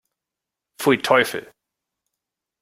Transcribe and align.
Pfui, 0.79 0.97
Teufel! 0.97 1.45